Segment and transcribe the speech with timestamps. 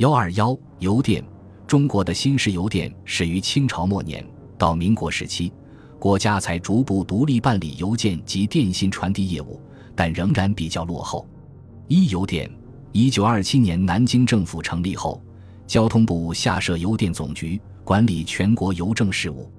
[0.00, 1.22] 幺二幺邮电，
[1.66, 4.26] 中国的新式邮电始于清朝末年，
[4.56, 5.52] 到民国时期，
[5.98, 9.60] 国家才逐步独立办理邮件及电信传递业务，
[9.94, 11.28] 但仍然比较落后。
[11.86, 12.50] 一邮电，
[12.92, 15.22] 一九二七年南京政府成立后，
[15.66, 19.52] 交通部下设邮电总局，管理全国邮政事务。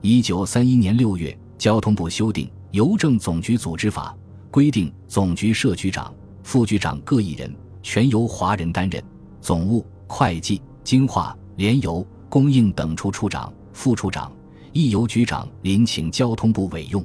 [0.00, 4.16] 一九三一年六月，交通部修订《邮政总局组织法》，
[4.50, 9.04] 规定总局设局长、副局长各一人，全由华人担任。
[9.42, 14.32] 总务、会计、经化、联邮、供应等处处长、副处长，
[14.72, 17.04] 亦由局长临请交通部委用。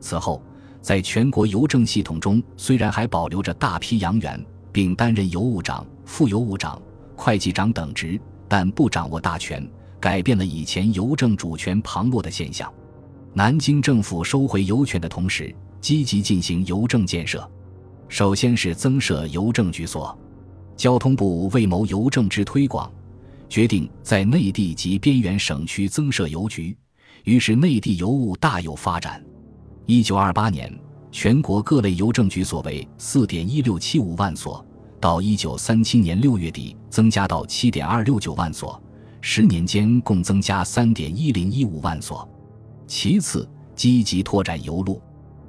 [0.00, 0.42] 此后，
[0.80, 6.80] 在全国邮政系统中，虽然还保留着大批洋员，并担任邮务长、副邮务长、
[7.14, 8.18] 会计长等职，
[8.48, 9.68] 但不掌握大权，
[10.00, 12.72] 改变了以前邮政主权旁落的现象。
[13.34, 17.46] 南京政府收回邮权的同时，积极进行邮政建设，
[18.08, 20.18] 首先是增设邮政局所。
[20.76, 22.92] 交通部为谋邮政之推广，
[23.48, 26.76] 决定在内地及边缘省区增设邮局，
[27.24, 29.24] 于是内地邮务大有发展。
[29.86, 30.72] 一九二八年，
[31.10, 34.64] 全国各类邮政局所为四点一六七五万所，
[35.00, 38.80] 到一九三七年六月底增加到七点二六九万所，
[39.22, 42.28] 十年间共增加三点一零一五万所。
[42.86, 45.00] 其次，积极拓展邮路，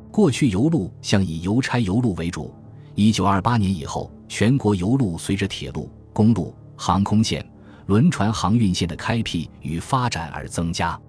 [0.09, 2.53] 过去邮路向以邮差邮路为主。
[2.95, 7.45] 一九二八年以后，全国邮路随着铁路、公路、航空线、
[7.85, 10.99] 轮船航运线的开辟与发展而增加。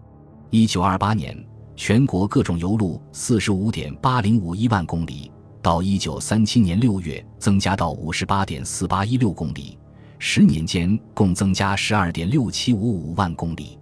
[0.51, 1.37] 一九二八年，
[1.77, 5.31] 全国各种邮路四十五点八零五一万公里，
[5.61, 9.79] 到一九三七年六月增加到五十八点四八一六公里，
[10.19, 13.79] 十年间共增加十二点六七五五万公里。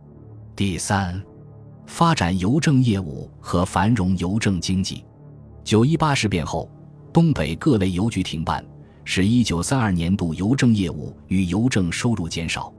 [0.55, 1.23] 第三，
[1.87, 5.05] 发展邮政业务和繁荣邮政经济。
[5.63, 6.71] 九一八事变后。
[7.13, 8.63] 东北各类邮局停办，
[9.09, 12.75] 使一九三二年度邮政业务与邮政收入减少。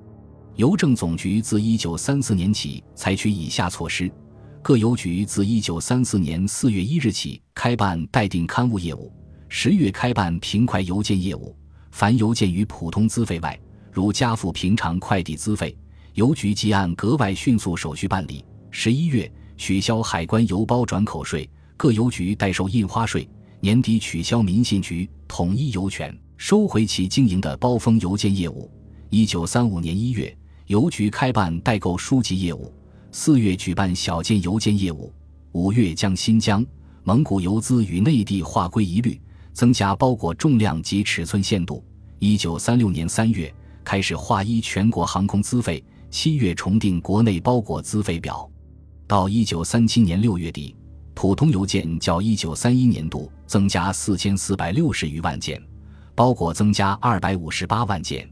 [0.58, 4.11] 邮政总局自一九三四年起采取以下措施：
[4.61, 9.09] 各邮局自一九三四年四月一日起开办待定刊物业务，
[9.47, 11.56] 十月开办平快邮件业务。
[11.91, 13.57] 凡邮件于普通资费外，
[13.90, 15.75] 如加付平常快递资费，
[16.16, 18.44] 邮局即按格外迅速手续办理。
[18.69, 23.28] 十一月取消海关邮包转口税，各邮局代收印花税。
[23.59, 28.72] 年底取消民信局统一邮权，收回其经营的包封邮件业务。
[29.09, 30.36] 一九三五年一月，
[30.68, 32.72] 邮局开办代购书籍业务；
[33.12, 35.12] 四月举办小件邮件业务；
[35.53, 36.66] 五月将新疆、
[37.03, 39.20] 蒙古邮资与内地划归一律，
[39.52, 41.84] 增加包裹重量及尺寸限度。
[42.20, 48.48] 一九三六年三月开始划一全国航空资费，七月重定国内包裹资费表，
[49.08, 50.75] 到一九三七年六月底。
[51.16, 55.59] 普通邮件较一九三一年度增加四千四百六十余万件，
[56.17, 58.28] 包裹增加二百五十八万件。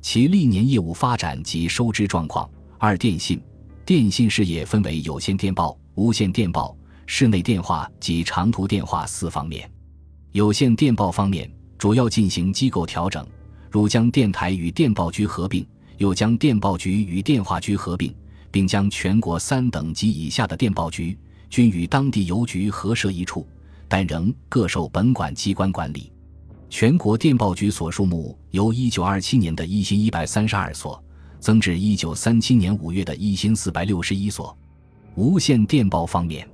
[0.00, 2.48] 其历年业务发展及收支状况。
[2.78, 3.38] 二、电信，
[3.84, 6.74] 电信事业分为有线电报、无线电报、
[7.04, 9.70] 室内电话及长途电话四方面。
[10.32, 13.26] 有线电报方面，主要进行机构调整，
[13.70, 15.66] 如将电台与电报局合并，
[15.98, 18.14] 又将电报局与电话局合并，
[18.50, 21.18] 并将全国三等及以下的电报局。
[21.50, 23.46] 均与当地邮局合设一处，
[23.86, 26.10] 但仍各受本管机关管理。
[26.70, 31.02] 全国电报局所数目由一九二七年的一千一百三十二所，
[31.40, 34.56] 增至一九三七年五月的一千四百六十一所。
[35.14, 36.48] 无线电报方面，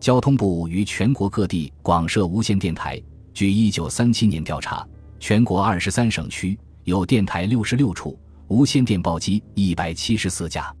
[0.00, 3.00] 交通部于全国各地广设无线电台。
[3.34, 4.86] 据一九三七年调查，
[5.20, 10.74] 全国二十三省区有电台六十六处，无线电报机一百七十四架。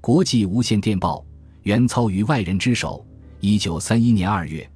[0.00, 1.24] 国际无线电报。
[1.62, 3.04] 原操于外人之手。
[3.40, 4.70] 一九三一年二月，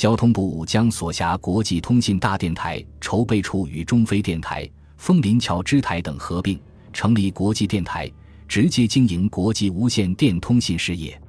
[0.00, 4.66] 交通部将所辖国际通信大电台筹备处与中非电台、
[4.96, 6.58] 枫林桥支台等合并，
[6.90, 8.10] 成立国际电台，
[8.48, 11.20] 直接经营国际无线电通信事业。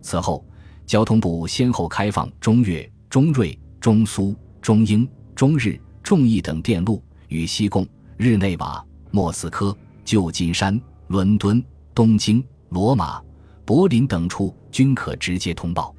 [0.00, 0.42] 此后，
[0.86, 7.86] 交通部先后开放中越、中瑞、中苏、中英、中日、中意等电路，与西贡、
[8.16, 11.62] 日内瓦、莫斯科、旧金山、伦敦、
[11.94, 13.20] 东京、罗马。
[13.66, 15.93] 柏林等处均可直接通报。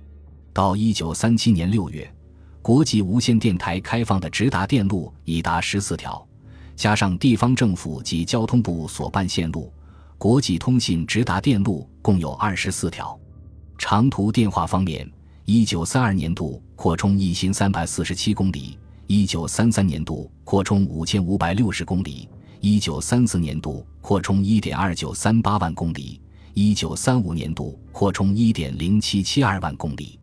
[0.56, 2.10] 到一九三七年六月，
[2.62, 6.26] 国际无线电台开放的直达电路已达十四条，
[6.78, 9.70] 加上地方政府及交通部所办线路，
[10.18, 13.20] 国际通信直达电路共有二十四条。
[13.78, 15.06] 长途电话方面，
[15.44, 22.30] 一九三二年度扩充一新三百四十七公里，一九三三年度扩充五千五百六十公里，
[22.62, 26.22] 一九三四年度扩充一点二九三八万公里。
[26.54, 30.18] 一九三五年度扩充一点零七七二万公里，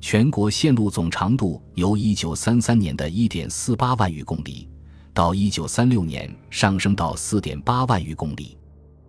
[0.00, 4.68] 全国线路总长度由一九三三年的一点四八万余公里，
[5.12, 8.56] 到一九三六年上升到四点八万余公里。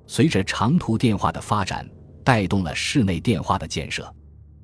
[0.08, 1.88] 随着长途电话的发展，
[2.24, 4.12] 带动了室内电话的建设。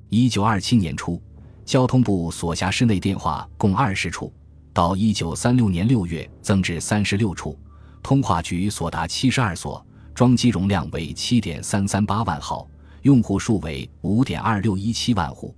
[0.09, 1.21] 一九二七年初，
[1.63, 4.33] 交通部所辖室内电话共二十处，
[4.73, 7.57] 到一九三六年六月增至三十六处，
[8.01, 9.85] 通话局所达七十二所，
[10.15, 12.67] 装机容量为七点三三八万号，
[13.03, 15.55] 用户数为五点二六一七万户。